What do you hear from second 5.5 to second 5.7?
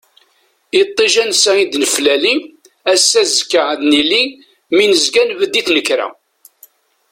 i